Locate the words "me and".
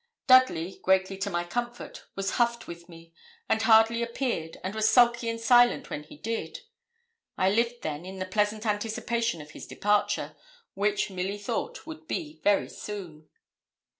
2.89-3.61